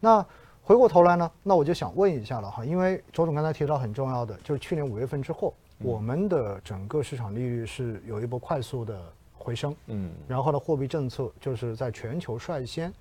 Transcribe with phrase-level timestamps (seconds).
[0.00, 0.24] 那
[0.62, 9.00] 回过头来呢，那我就想问一下了哈，因为周总刚才提到很重要的，就是去年五月份之后，我们的整个市场利率是有一波快速的
[9.32, 12.92] 回升，嗯，然后呢，货币政策就是在全球率先，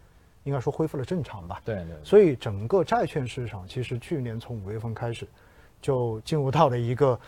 [0.43, 5.27] 应该说恢复了正常吧，对对，所以整个债券市场其实去年从五月份开始，
[5.81, 7.19] 就进入到了一个。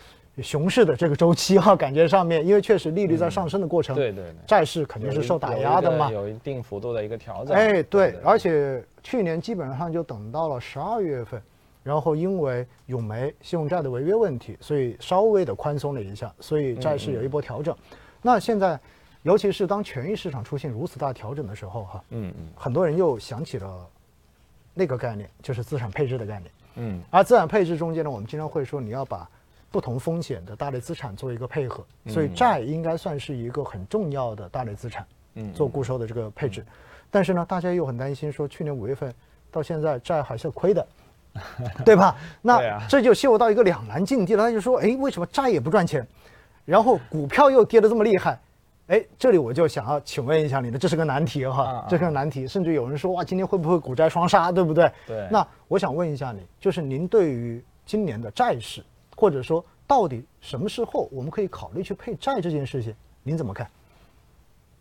[0.42, 7.54] 熊市的这个周期哈， 感觉上面，因为确实利率在上升的过程，对对，债市肯定是受打压的嘛，有一定幅度的一个调整。
[7.54, 11.42] 哎，对，而且去年基本上就等到了十二月份，
[11.82, 17.76] 然后因为永煤信用债的违约问题，所以稍微的宽松了一下，所以债市有一波调整。
[18.22, 18.78] 那现在，
[19.22, 23.86] 尤其是当权益市场出现如此大调整的时候哈，嗯嗯，很多人又想起了
[24.72, 26.50] 那个概念，就是资产配置的概念。
[26.76, 29.28] 嗯，而资产配置中间呢，我们经常会说你要把。
[29.70, 36.64] 不同风险的大类资产做一个配合，所以债应该算是一个很重要的大类资产，嗯，做固收的这个配置。
[37.10, 39.12] 但是呢，大家又很担心，说去年五月份
[39.50, 40.86] 到现在债还是亏的，
[41.84, 42.16] 对吧？
[42.42, 44.44] 那这就陷入到一个两难境地了。
[44.44, 46.06] 他就说，哎，为什么债也不赚钱，
[46.64, 48.38] 然后股票又跌得这么厉害？
[48.88, 52.44] 哎，这里我就想要请问一下你的，这是个难题哈，这是个难题。
[52.44, 54.90] 甚至有人说，哇，今天会不会股债双杀，对不对？
[55.06, 55.28] 对。
[55.30, 58.82] 那我想问一下你，就是您对于今年的债市？
[59.20, 63.70] 或者说，到底什么时候我们可以考虑去配债这件事情，您怎么看？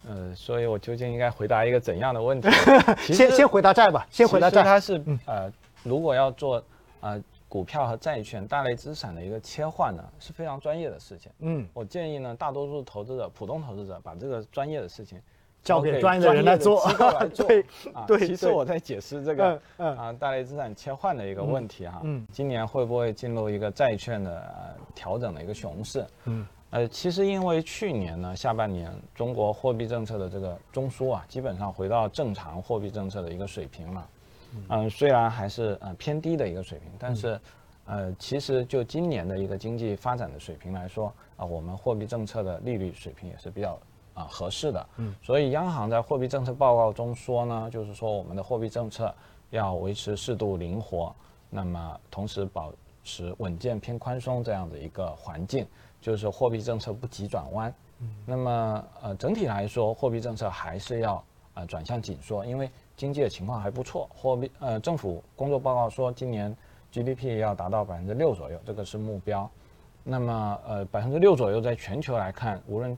[0.07, 2.49] 呃，所以我究竟应该回答一个怎样的问题？
[3.13, 4.63] 先先回答债吧，先回答债。
[4.63, 5.51] 它是呃，
[5.83, 6.63] 如果要做
[7.01, 11.29] 呃股票和债券大类资产的一个切换呢，是非常专业的事情。
[11.39, 15.21] 嗯，我建议呢，大多数投资者、普通投资者把这个专业的事情。
[15.61, 16.81] 交给专业的人来做，
[17.35, 17.61] 对
[17.93, 18.25] 啊对。
[18.25, 21.99] 其实我在解释这个啊大类资产切换的一个问题哈。
[22.03, 22.25] 嗯。
[22.31, 26.05] 今年会不会进入一个债券的调整的一个熊市？
[26.25, 26.47] 嗯。
[26.71, 34.09] 呃，其实因为去年呢下半年中国货币政策的这个中枢啊，基本上回到正常货币政策的一个水平了。
[34.69, 34.89] 嗯。
[34.89, 37.39] 虽然还是呃偏低的一个水平，但是
[37.85, 43.77] 呃其实就今年的一个经济发展的水平来说啊，我们货币政策的利率水平也是比较。
[44.13, 49.13] 啊，合适的，嗯，所以央行在货币政策报告中说呢，就是说我们的货币政策
[49.49, 51.15] 要维持适度灵活，
[51.49, 55.65] 那么同时保持稳健偏宽松这样的一个环境，
[56.01, 66.55] 就是货币政策不急转弯，嗯，那么呃整体来说，货币政策还是要呃转向紧缩，因为经济的情况还不错，货币呃政府工作报告说今年
[66.91, 69.49] GDP 要达到百分之六左右，这个是目标，
[70.03, 72.97] 那么呃百分之六左右在全球来看，无论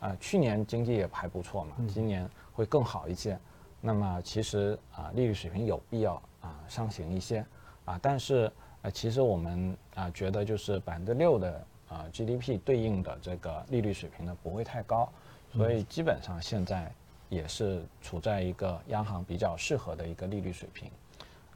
[0.00, 3.38] 啊，去年经济也还不错嘛，今年会更好一些。
[3.80, 7.44] 那么其实啊，利率水平有必要啊上行一些
[7.84, 8.50] 啊，但是
[8.82, 15.08] 呃，其实我们啊觉得就是百分之六的啊 GDP 对应的这个利率水平呢不会太高，
[15.52, 16.92] 所以基本上现在
[17.28, 20.90] 也是处在一个央行比较适合的一个利率水平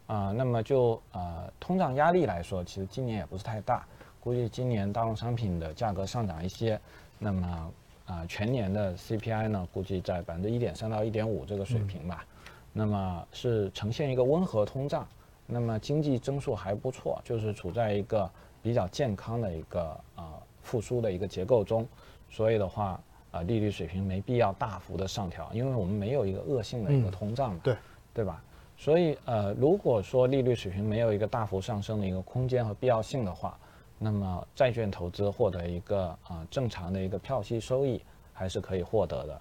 [0.07, 0.33] 啊。
[0.33, 3.85] 那么就呃通胀压力来说，其实今年也不是太大，
[4.21, 6.81] 估计今年大宗商品的价格上涨一些，
[7.19, 7.73] 那么。
[8.13, 12.27] 啊，全年的 CPI 呢，估计在百分之一点三到一点五这个水平吧，
[12.71, 15.09] 那么是呈现一个温和通胀，
[15.47, 18.31] 那么经济增速还不错，就是处在一个
[18.63, 20.25] 比较健康的一个呃
[20.61, 21.89] 复苏的一个结构中，
[22.29, 23.01] 所以的话，
[23.31, 27.75] 呃，利率水平没必要大幅的上调，因为我们没有一个恶性的一个通胀嘛，对
[28.13, 28.45] 对吧？
[28.77, 33.59] 所以呃，如果说利率水平没有一个大幅上升的一个空间和必要性的话。
[34.05, 38.03] 那么债券投资获得一个啊正常的一个票息收益
[38.33, 39.41] 还是可以获得的。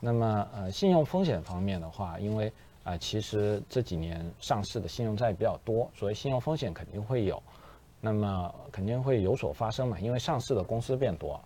[0.00, 2.50] 那么呃信用风险方面的话，因为
[2.84, 7.42] 啊其实这几年上市的信用债比较多，所以信用风险肯定会有。
[8.00, 11.38] 那么肯定会有所发生嘛，因为上市的公司变多，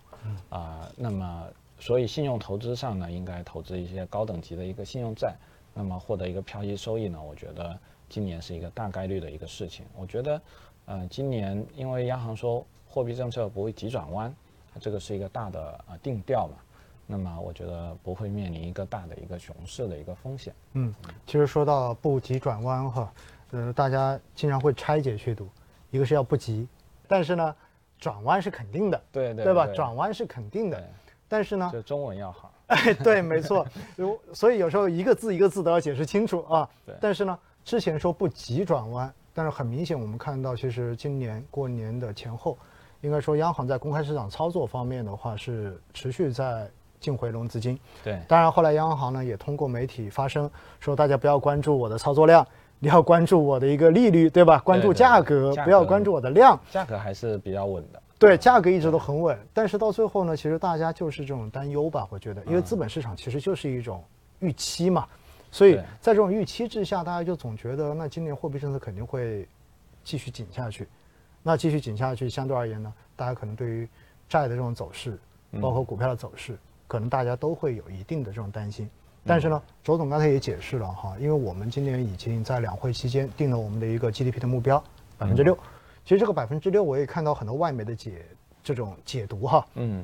[0.47, 1.45] 啊那么
[1.79, 5.35] 所以信用投资上呢，应该投资一些高等级的一个信用债，
[5.73, 9.85] 那么获得一个票息收益呢，我觉得今年是一个大概率的一个事情。
[9.97, 10.41] 我觉得。
[10.85, 14.33] 呃，今年因为央行说货币政策不会急转弯，
[14.79, 16.55] 这个是一个大的呃定调嘛，
[17.07, 20.53] 那么我觉得不会面临一个大的一个熊市的一个风险。
[20.73, 20.93] 嗯，
[21.25, 23.13] 其实说到不急转弯哈，
[23.51, 25.47] 呃，大家经常会拆解去读，
[25.89, 26.67] 一个是要不急，
[27.07, 27.55] 但是呢，
[27.97, 29.65] 转弯是肯定的，对对对吧？
[29.67, 30.83] 转弯是肯定的，
[31.29, 32.51] 但是呢，就中文要好。
[32.67, 33.65] 哎，对，没错，
[33.95, 36.69] 如所以有时候一个字一个字都要解释清楚啊。
[36.85, 39.13] 对，但是呢，之前说不急转弯。
[39.33, 42.57] 但是很明显，我们看到，其实今年过年的前后，
[43.01, 46.69] 应该说央行在公开市场操作方面的话，是持续在
[46.99, 47.77] 净回笼资金。
[48.03, 50.49] 对，当然后来央行呢也通过媒体发声，
[50.79, 52.47] 说大家不要关注我的操作量，
[52.79, 54.59] 你要关注我的一个利率，对吧？
[54.59, 56.59] 关注价格，不要关注我的量。
[56.69, 58.01] 价格还是比较稳的。
[58.19, 59.37] 对，价格一直都很稳。
[59.51, 64.01] 但是到最后呢，其实大家就是这种担忧吧，我觉得，因为资本市场其实就是一种
[64.39, 65.05] 预期嘛。
[65.53, 69.47] 所以在这种预期之下，大家就总觉得那今年货币政策肯定会
[70.03, 70.87] 继续紧下去。
[71.43, 73.87] 那继续紧下去，相对而言呢，大家可能对于
[74.27, 75.15] 债的这种走势，
[75.61, 76.57] 包括股票的走势，
[76.87, 78.89] 可能大家都会有一定的这种担心。
[79.23, 84.83] 但是呢，周总刚才也解释了哈，因为我们今年已经在两会期间定了我们的一个 GDP 的目标
[85.19, 85.55] 百分之六。
[86.03, 88.25] 其实这个百分之六，我也看到很多外媒的解
[88.63, 90.03] 这种解读哈，嗯，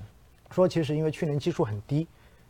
[0.52, 2.08] 说其实因为去年基数很低，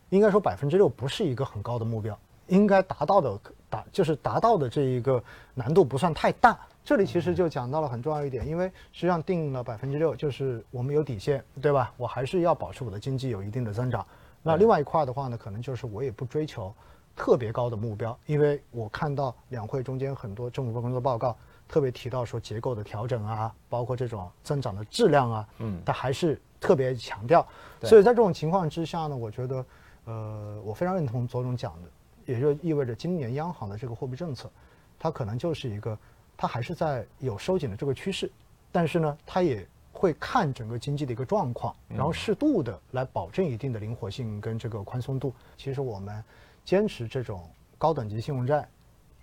[0.10, 2.20] 应该说百分之六不是一个很高的目标，
[2.50, 5.24] 应该达到的达就是达到的这一个
[5.54, 6.58] 难度不算太大。
[6.84, 11.94] 这里其实就讲到了很重要一点，因为实际上定了百分之六，就是我们有底线，对吧？
[11.98, 14.04] 我还是要保持我的经济有一定的增长。
[14.42, 16.74] 那另外一块的话呢，可能就是我也不追求
[17.16, 21.38] 特别高的目标，因为我看到两会中间很多政府工作报告
[21.68, 27.46] 特别提到说结构的调整啊，包括这种增长的质量啊，嗯，它还是特别强调。
[27.84, 29.66] 所以在这种情况之下呢，我觉得，
[30.06, 31.90] 呃，我非常认同左总讲的，
[32.30, 34.50] 也就意味着今年央行的这个货币政策，
[34.98, 35.98] 它可能就是一个，
[36.38, 38.32] 它还是在有收紧的这个趋势，
[38.72, 39.68] 但是呢，它也。
[39.92, 45.34] 会看整个经济的一个状况，然后适度的来保证一定的灵活性跟这个宽松度。
[45.58, 46.24] 其实我们
[46.64, 48.66] 坚持这种高等级信用债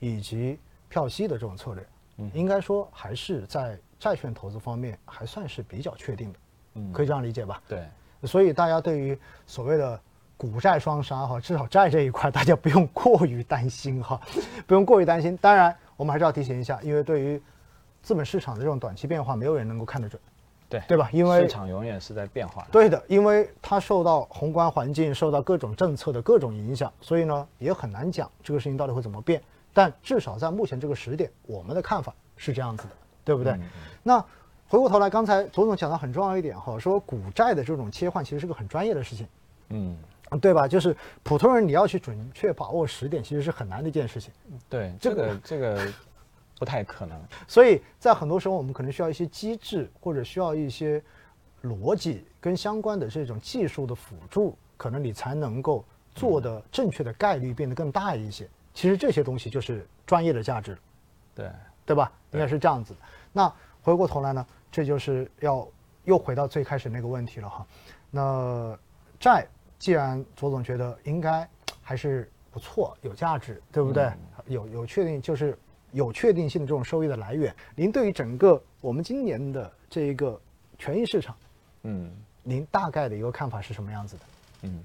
[0.01, 0.59] 以及
[0.91, 1.87] 票息的这种策略，
[2.35, 6.39] 应该说还是在债券投资方面还算是比较确定的，
[6.93, 7.63] 可以这样理解吧？
[7.67, 7.87] 对。
[8.25, 9.99] 所以大家对于所谓的
[10.37, 14.21] 股债双杀哈，至少债这一块大家不用过于担心哈，
[14.67, 15.37] 不用过于担心。
[15.39, 17.41] 当然，我们还是要提醒一下，因为对于
[18.03, 20.21] 资本市场的这种短期变化，没有人能够看得准。
[20.69, 21.09] 对对吧？
[21.13, 22.69] 因为市场永远是在变化的。
[22.73, 29.41] 对的，因为它受到宏观环境、受到各种政策的各种影响，所以呢也很难讲这个事情到底会怎么变。
[29.73, 32.91] 但至少在目前这个时点，我们的看法是这样子的，
[33.25, 33.57] 对不对？
[34.03, 34.19] 那
[34.67, 39.29] 回过头来，刚才左总讲到很重要一点哈，说股债的这种切换其实是个很专业的事情，
[39.69, 39.97] 嗯，
[40.41, 40.67] 对吧？
[40.69, 44.33] 就是普通人你要去准确把握时点，其实是很难的一件事情。
[44.69, 45.93] 对，这个这个。
[46.59, 51.03] 不太可能，所以在很多时候，我们可能需要一些机制，或者需要一些
[51.65, 55.85] 逻辑跟相关的这种技术的辅助，可能你才能够
[56.15, 58.49] 做的正确的概率变得更大一些。
[58.73, 60.79] 其实这些东西就是专业的价值，
[61.35, 61.51] 对
[61.85, 62.11] 对吧？
[62.31, 62.97] 应该是这样子。
[63.35, 63.53] 那
[63.83, 65.69] 回过头来呢，这就是要
[66.05, 67.67] 又回到最开始那个问题了哈。
[68.11, 68.79] 那
[69.21, 69.47] 债
[69.79, 71.49] 既然左总觉得应该
[71.83, 74.11] 还是不错，有价值，对不对？
[74.47, 75.57] 有有确定就是。
[75.93, 80.39] 有确定性的这种收益的来源，您对于整个我们今年的这一个
[80.79, 81.35] 权益市场，
[81.85, 82.11] 嗯，
[82.43, 84.23] 您大概的一个看法是什么样子的？
[84.63, 84.81] 嗯，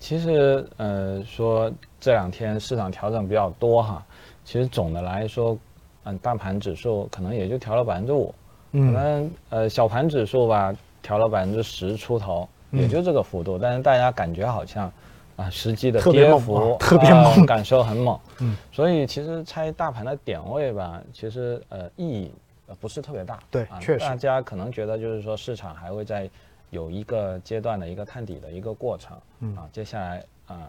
[0.00, 1.70] 其实呃说
[2.00, 4.04] 这两天市场调整比较多哈，
[4.44, 5.56] 其实总的来说，
[6.04, 8.34] 嗯，大盘指数可能也就调了百分之五，
[8.72, 14.92] 可能呃小盘指数吧调了百分之十出头，也就这个幅度，但是大家感觉好像。
[15.36, 18.16] 啊，实际的跌幅特别猛，感受很猛。
[18.38, 22.32] 嗯，所以其实猜大盘的点位吧，其实呃意义
[22.78, 23.40] 不是特别大。
[23.50, 26.30] 对，确实，大家可能觉得就是说市场还会在
[26.70, 29.18] 有一个阶段的一个探底的一个过程。
[29.40, 30.68] 嗯啊，接下来啊，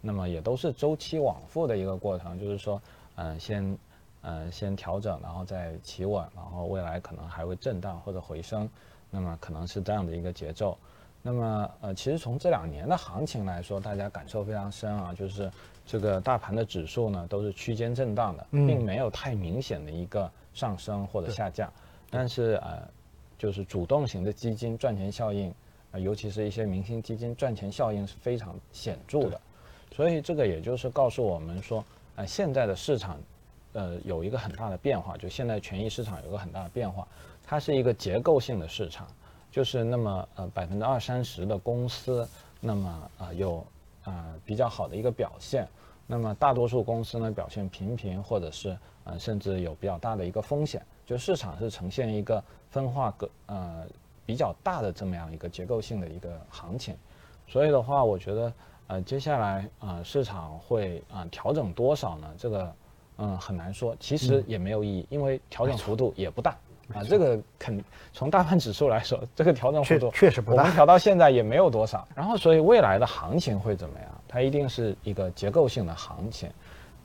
[0.00, 2.80] 那么也都是周期往复的一个过程，就是说，
[3.16, 3.78] 嗯，先
[4.22, 8.66] 嗯先调整，然后再企稳，然后未来可能还会震荡或者回升，
[9.10, 10.78] 那么可能是这样的一个节奏。
[11.26, 15.50] 那么，呃，其实从这两年的行情来说，大家感受非常深啊，就是
[15.84, 21.68] 这个大盘的指数呢都是区间震荡的，并没有太明显的一个上升或者下降。
[22.10, 22.80] 但是，呃，
[23.36, 25.52] 就是主动型的基金赚钱效应，
[25.90, 29.40] 啊，尤其是一些明星基金赚钱效应是非常显著的。
[29.96, 33.18] 所以，这个也就是告诉我们说，呃，现在的市场，
[33.72, 37.04] 呃，有一个很大的变化，就现在权益市场有个很大的变化，
[37.44, 39.08] 它是一个结构性的市场。
[39.56, 42.28] 就是那么呃百分之二三十的公司，
[42.60, 43.66] 那么啊有
[44.04, 45.66] 啊比较好的一个表现，
[46.06, 53.86] 那么大多数公司呢表现平平，或者是呃甚至有比较大的一个风险，就市场是呈现一个分化个呃
[54.26, 56.94] 比较大的这么样一个结构性的一个行情，
[57.48, 58.52] 所以的话，我觉得
[58.88, 62.30] 呃接下来啊市场会啊调整多少呢？
[62.36, 62.74] 这个
[63.16, 66.54] 嗯很难说，其实也没有意义，因为调整幅度也不大。
[66.94, 72.06] 啊，这个肯从大盘指数来说，这个调整幅度确实不大，我们调到现在也没有多少。
[72.14, 74.08] 然后，所以未来的行情会怎么样？
[74.28, 76.48] 它一定是一个结构性的行情。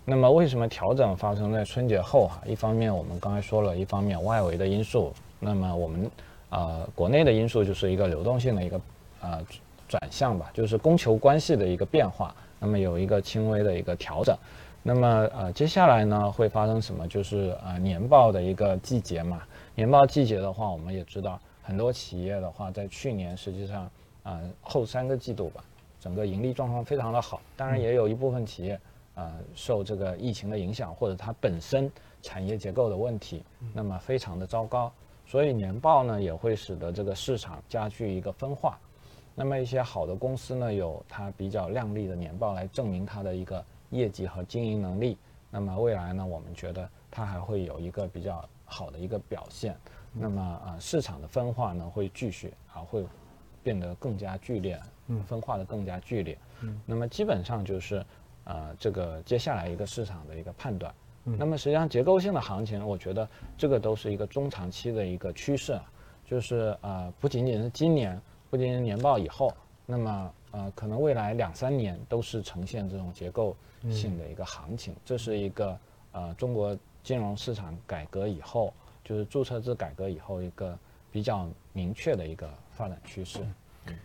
[0.05, 2.27] 那么，为什么调整发生在春节后？
[2.27, 6.11] 哈，一方面我们刚才说了一方面外围的因素，那么我们
[6.49, 8.81] 呃国内的因素就是一个流动性的一个
[9.21, 9.39] 呃
[9.87, 12.33] 转向吧，就是供求关系的一个变化。
[12.59, 14.37] 那么有一个轻微的一个调整。
[14.83, 17.07] 那么呃接下来呢会发生什么？
[17.07, 19.41] 就是呃年报的一个季节嘛。
[19.75, 23.89] 年报季节的话，我们也知道很多企业的话，在去年实际上，
[24.23, 25.63] 啊后三个季度吧，
[25.99, 27.41] 整个盈利状况非常的好。
[27.55, 28.75] 当然，也有一部分企业，
[29.15, 31.89] 啊呃受这个疫情的影响，或者它本身
[32.21, 34.91] 产业结构的问题，那么非常的糟糕。
[35.25, 38.77] 所以年报呢也会使得这个市场加剧一个分化。
[39.33, 45.17] 那么一些好的公司呢，有它比较亮丽的年报来证明它的一个业绩和经营能力。
[45.49, 49.77] 那么未来呢，我们觉得它还会有一个比较好的一个表现。
[50.13, 53.05] 那么啊，市场的分化呢会继续啊，会
[53.61, 56.37] 变得更加剧烈，嗯，分化的更加剧烈。
[56.61, 58.03] 嗯，那么基本上就是
[58.45, 60.93] 呃，这个接下来一个市场的一个判断。
[61.23, 65.79] 那么实际上结构性的行情，我觉得这个都是一个中长期的一个趋势，
[66.25, 68.19] 就是呃，不仅仅是今年。
[68.49, 69.53] 不仅是年报以后，
[69.85, 73.55] 那么呃，可能未来两三年都是呈现这种结构
[73.89, 74.93] 性的一个行情。
[75.05, 75.79] 这是一个
[76.11, 80.77] 呃，中国金融市场改革以后，就是注册制改革以后一个
[81.11, 83.39] 比较明确的一个发展趋势。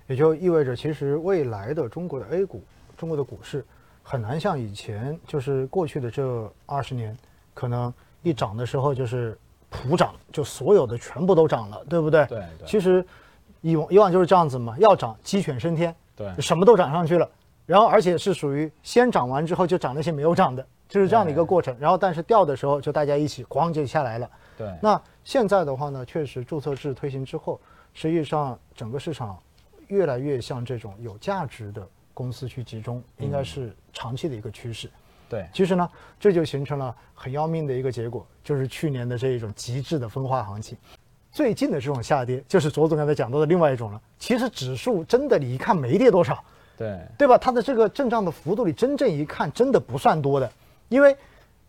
[0.06, 2.62] 也就意味着，其实未来的中国的 A 股，
[2.96, 3.64] 中国的股市
[4.02, 7.16] 很难像以前，就是过去的这二十年，
[7.54, 9.38] 可能一涨的时候就是
[9.68, 12.26] 普涨，就所有的全部都涨了，对不对？
[12.26, 12.44] 对。
[12.66, 13.04] 其实。
[13.62, 17.28] 以往以往就是这样子嘛，要涨鸡犬升天，对，什么都涨上去了，
[17.64, 21.76] 然后而且是属于先涨完之后就涨那些没有涨的，就是这样的一个过程。
[21.78, 24.30] 然后但是掉的时候就大家一起咣就下来了。
[24.56, 24.72] 对。
[24.82, 27.60] 那现在的话呢，确实注册制推行之后，
[27.94, 29.38] 实际上整个市场
[29.88, 34.90] 越来越向这种有价值的公司去集中，应该是长期的一个趋势。
[35.28, 35.46] 对。
[35.52, 35.88] 其实呢，
[36.18, 40.76] 这就形成了很要命的一个结果，就是去年的这一种极致的分化行情。
[41.32, 44.00] 最近的这种下跌，就是卓总刚才讲到的另外一种了。
[44.18, 46.42] 其实指数真的，你一看没跌多少，
[46.78, 47.36] 对对吧？
[47.36, 50.50] 它的这个震荡的幅度，你真正一看，真的不算多的。
[50.88, 51.16] 因为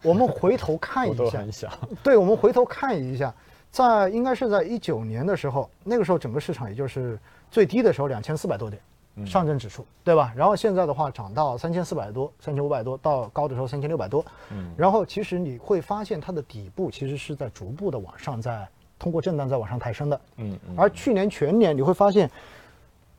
[0.01, 1.71] 我们回头看一下，
[2.03, 3.33] 对，我们回头看一下，
[3.71, 7.19] 在应该是在一九年的时候，那个时候整个市场也就是
[7.49, 8.81] 最低的时候两千四百多点，
[9.25, 10.33] 上证指数，对吧？
[10.35, 14.25] 然后现在的话涨到三千四百多，三千五百多，到高的时候三千六百多。
[14.51, 18.67] 嗯，然后其实你会发现它的底部其实是在逐步的往上在。
[18.99, 22.27] 通过震荡在往上抬升的，嗯，而去年全年你会发现，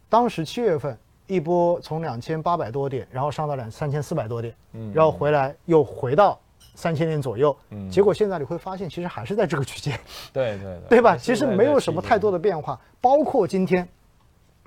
[0.09, 6.37] 当时七月份一波从两千八百多点，然后上到两三千四百多点，嗯，然后回来又回到
[6.75, 9.97] 三千点左右，嗯，结果现在你会发现其实还是在这个区间，
[10.33, 11.17] 对对对吧？
[11.17, 13.87] 其实没有什么太多的变化，包括今天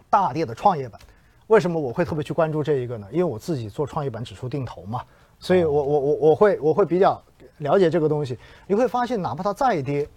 [0.09, 1.01] 大跌的创业板，
[1.47, 3.07] 为什么我会特别去关注这一个呢？
[3.11, 5.03] 因为我自己做创业板指数定投嘛，
[5.39, 7.21] 所以我我我我会我会比较
[7.57, 8.37] 了解这个东西，
[8.67, 10.07] 你会发现哪怕它再跌。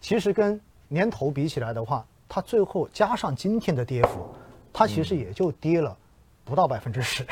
[0.00, 0.58] 其实跟
[0.88, 4.26] 年头比起来的话，它最后加上今天的跌幅，
[4.80, 5.94] 它其实也就跌了
[6.42, 7.22] 不到百分之十，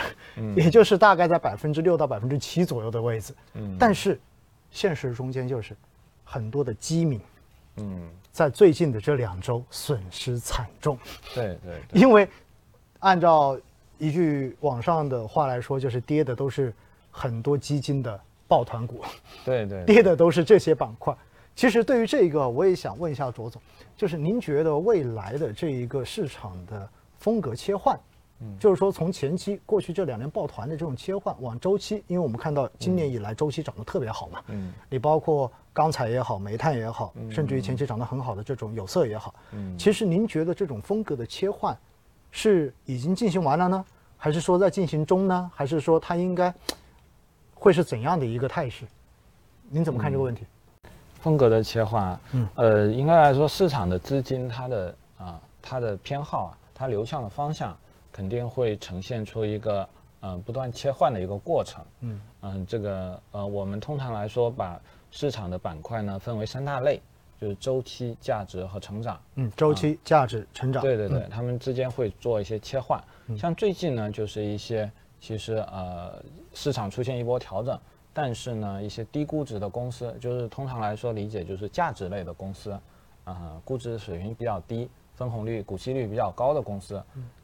[0.55, 3.35] 也就是大概在百分之六到百分之七左右的位置。
[3.55, 4.21] 嗯，但是
[4.71, 5.75] 现实中间就是
[6.25, 7.19] 很多的基民，
[7.77, 10.99] 嗯，在最近的这两周损失惨重。
[11.35, 12.29] 对对， 因为
[12.99, 13.59] 按照
[13.97, 16.71] 一句网上的话来说，就是跌的都是
[17.11, 19.03] 很多基金的抱团股。
[19.43, 21.17] 对对， 跌的都是这些板块。
[21.57, 23.61] 其实对于这个，我也想问一下卓总，
[23.97, 26.89] 就是您觉得未来的这一个市场的
[27.19, 27.99] 风格切换，
[28.41, 41.77] 嗯，就是说从前期过去这两年抱团的这种切换，往周期，因为我们看到今年以来周期涨得特别好嘛，嗯，你包括钢材也好，煤炭也好，甚至于前期涨得很好的这种有色也好，嗯，其实您觉得这种风格的切换，
[42.31, 43.85] 是已经进行完了呢，
[44.17, 46.53] 还是说在进行中呢，还是说它应该
[47.55, 48.87] 会是怎样的一个态势？
[49.69, 50.45] 您怎么看这个问题？
[51.21, 57.77] 风格的切换，嗯，呃，应该来说，市场的资金它的啊，它的偏好啊，它流向的方向，
[58.13, 59.89] 肯定会呈现出一个
[60.21, 62.21] 嗯不断切换的一个过程，嗯。
[62.41, 64.81] 嗯，这个呃，我们通常来说把
[65.11, 67.03] 市场的板块呢分为三大类，
[67.41, 73.03] 就是周期、价值和成长，嗯，周期、价值、成长，对对对，他们之间会做一些切换，
[73.37, 74.89] 像最近呢，就是一些
[75.21, 76.23] 其实呃
[76.55, 77.77] 市场出现一波调整。
[78.15, 82.77] 但是呢，一些低估值的公司，就是通常来说理解就是价值类的公司，
[83.23, 84.89] 啊，估值水平比较低、
[85.19, 87.03] 分红率、股息率比较高的公司，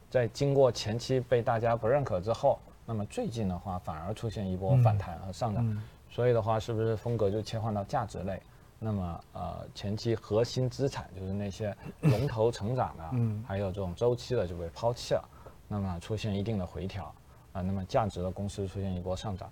[0.09, 8.41] 在经过前期被大家不认可之后，那么最近的话反而出现一波反弹和上涨，所以的话是不是风格就切换到价值类？
[8.79, 13.03] 那么呃，前期核心资产就是那些龙头成长的，
[13.45, 15.29] 还有这种周期的就被抛弃了，
[15.67, 17.13] 那么出现一定的回调，
[17.51, 19.51] 啊，那么价值的公司出现一波上涨，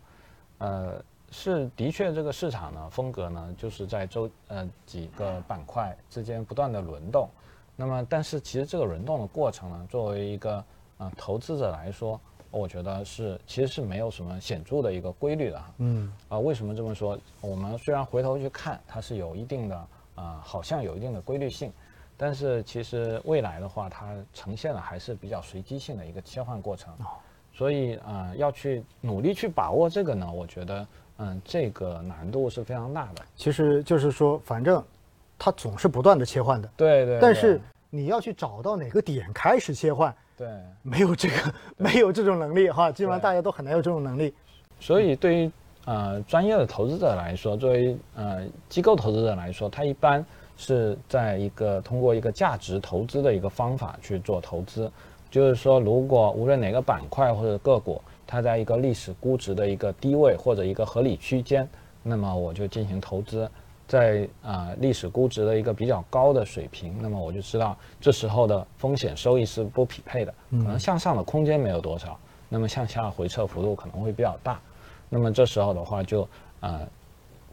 [0.60, 1.04] 呃。
[1.36, 7.28] 是的确，这个市场呢，风格呢，就是在周呃几个板块之间不断的轮动。
[7.76, 10.64] 那么，但是其实这个轮动的过程呢，作为一个
[10.98, 12.20] 呃投资者来说，
[12.52, 15.74] 我觉得是其实是没有什么显著的一个规律的哈。
[15.80, 16.14] 嗯。
[16.30, 17.18] 啊，为什么这么说？
[17.42, 21.74] 我们虽然回头去看，它是有一定的啊，好像有一定的规律性，
[22.16, 26.94] 但是其实未来的话，它呈现的还是比较随机性的一个切换过程。
[27.56, 30.88] 所以啊，要去努力去把握这个呢，我觉得
[31.18, 33.24] 嗯，这个难度是非常大的。
[33.36, 34.84] 其实就是说，反正
[35.38, 36.70] 它总是不断的切换的。
[36.76, 37.20] 对对。
[37.20, 37.60] 但是
[37.90, 40.48] 你要去找到哪个点开始切换，对，
[40.82, 44.34] 没有这个，没有这种能力哈，基本上大家都很难有这种能力。
[44.80, 45.52] 所以对于
[45.86, 50.26] 呃专业的投资者来说，作为呃机构投资者来说，他一般
[50.58, 54.92] 是在一个通过一个价值投资的一个方法去做投资。
[55.30, 61.68] 就是说，如果无论哪个板块或者个股，它在一个历史估值的一个低位或者一个合理区间，
[62.04, 63.48] 那么我就进行投资；
[63.94, 72.20] 在啊历史估值的一个比较高的水平，那么我就知道这时候的风险收益是不匹配的，可能向上的空间没有多少，
[72.50, 74.60] 那么向下回撤幅度可能会比较大，
[75.10, 76.28] 那么这时候的话就
[76.62, 76.82] 呃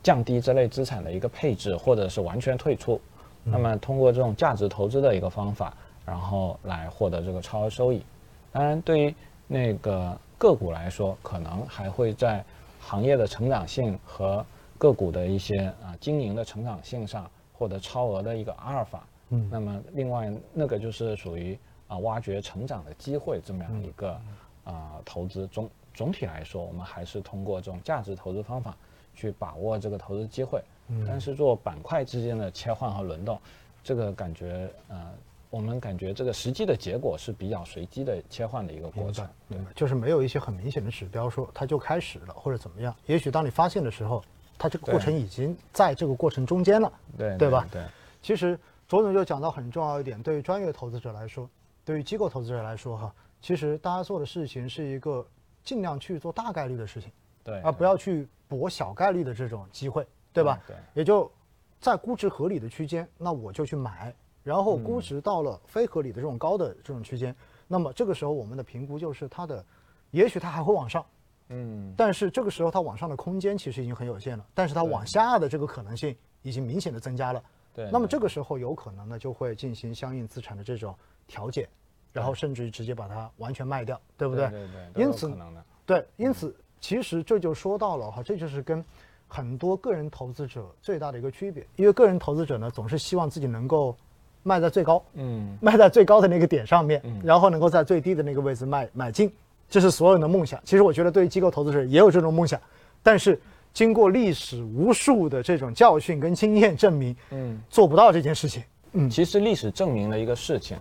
[0.03, 2.99] 降低这类资产的一个配置，或者是完全退出，
[3.45, 5.75] 那么通过这种价值投资的一个方法。
[6.07, 8.03] 然后来获得这个超额收益，
[8.51, 9.15] 当然对于
[9.47, 12.43] 那个个股来说，可能还会在
[12.81, 14.45] 行业的成长性和
[14.81, 19.07] 个股的一些啊经营的成长性上获得超额的一个阿尔法。
[19.29, 21.57] 嗯，那么另外那个就是属于
[21.87, 24.19] 啊挖掘成长的机会这么样一个
[24.65, 25.47] 啊投资。
[25.49, 28.75] 总总体来说，我们还是通过这种价值投资方法
[29.15, 30.63] 去把握这个投资机会。
[30.89, 33.39] 嗯，但是做板块之间的切换和轮动，
[33.85, 35.13] 这个感觉呃。
[35.53, 42.95] 我们感觉这个实际的结果是比较随机的切换的一个过程，对，就是没有一些很明显的指标说它就开始了或者怎么样。
[43.07, 44.23] 也许当你发现的时候，
[44.61, 47.67] 它这个过程已经在这个过程中间了，对对吧？
[47.73, 47.83] 对。
[48.21, 51.49] 其实卓总就讲到很重要一点，对于专业投资者来说，
[51.83, 55.27] 对于机构投资者来说，哈，其实大家做的事情是一个
[55.65, 57.11] 尽量去做大概率的事情，
[57.43, 60.61] 对，而不要去搏小概率的这种机会，对吧？
[60.67, 60.77] 对。
[60.93, 61.33] 也就
[61.81, 64.15] 在估值合理的区间，那我就去买。
[64.43, 67.35] 然后估值到了非合理的这种高的这种区间，
[67.69, 69.65] 那么这个时候我们的评估就是它的，
[70.11, 71.05] 也许它还会往上，
[71.51, 77.43] 嗯，但是这个时候它往上的空间其实已经很有限了，但是它往下的这个可能性已经明显的增加了，
[77.75, 80.95] 对，那么这个时候有可能呢就会进行相应资产的这种
[81.27, 81.69] 调节，
[82.13, 84.49] 然后甚至于直接把它完全卖掉，对不对？
[84.49, 85.37] 对对，因此
[85.85, 88.85] 对，因此其实这就说到了哈，这就是跟
[89.29, 93.97] 很多个人投资者最大的一个区别，因为个人投资者呢总是希望自己能够。
[94.43, 99.31] 卖在最高，嗯，卖在最高的那个点上面，然后能够在最低的那个位置卖买进，
[99.71, 100.61] 这是所有人的梦想。
[100.65, 102.61] 其实我觉得对于机构投资者也有这种梦想，
[103.03, 103.41] 但是
[103.73, 108.63] 经过历史无数的这种教训跟经验证明，嗯，做不到这件事情。
[108.93, 110.77] 嗯，其实历史证明了一个事情，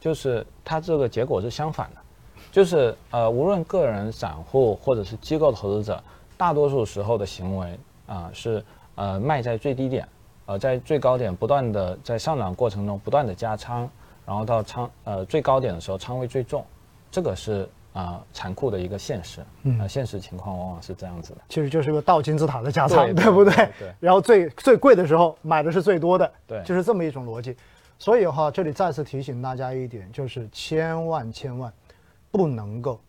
[0.00, 2.00] 就是它这个结果是相反的，
[2.52, 6.02] 就是呃，无论个人散户或者是机构投资者，
[6.36, 10.08] 大多数时候的行为啊是呃卖在最低点。
[10.46, 13.86] 呃，在最高点不断的在上涨过程中不断的加仓，
[14.24, 16.64] 然后到仓呃最高点的时候仓位最重，
[17.10, 19.44] 这个是啊残酷的一个现实。
[19.62, 21.38] 嗯，现实情况往往是这样子的。
[21.48, 23.54] 其实就是个倒金字塔的加仓，对不对？
[23.78, 23.94] 对。
[24.00, 27.56] 然后最最贵的时候买的是最多的，对，就是这么一种逻辑。
[27.98, 31.72] 所以哈，这里再次提醒大家一点，就是千万千万
[32.30, 33.00] 不能够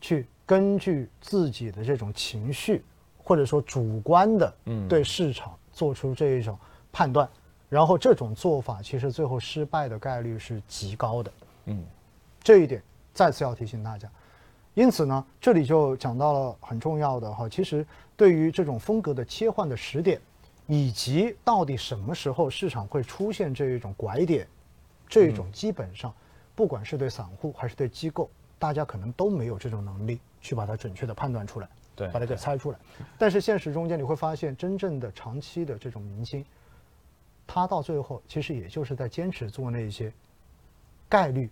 [0.00, 2.84] 去根据自己的这种情绪
[3.22, 4.54] 或者说主观的
[4.88, 6.58] 对市场做出这一种。
[6.90, 7.28] 判断，
[7.68, 11.32] 然后这种做法其实最后失败的概率是极高的。
[11.66, 11.84] 嗯，
[12.42, 14.08] 这一点再次要提醒大家。
[14.78, 17.84] 因此呢，这里就讲到了很重要的哈，其实
[18.16, 20.20] 对于这种风格的切换的时点，
[20.68, 24.46] 以及到底什么时候市场会出现这一种拐点，
[25.08, 26.14] 这种基本上，
[26.54, 32.78] 不管是对散户还是对机构，大家可能都没有这种能力去把它准确的判断出来，对，把它给猜出来。
[33.18, 36.44] 但是现实中间你会发现，真正的长期的这种明星。
[37.48, 40.12] 他到最后其实也就是在坚持做那些
[41.08, 41.50] 概率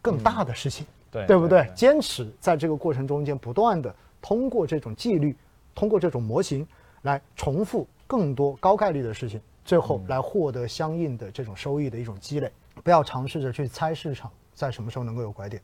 [0.00, 1.70] 更大的事情，对对不对？
[1.74, 5.34] 坚持在这个过程中间不断的通过这种纪律，
[5.74, 6.66] 通过这种模型
[7.02, 12.50] 来重复更多高概率的事情，最后来获得相应的这种收益的一种积累。
[12.82, 15.60] 不要尝试着去猜市场在什么时候能够有拐点，